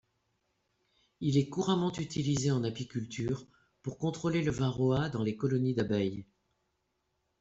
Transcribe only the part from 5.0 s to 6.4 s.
dans les colonies d'abeilles.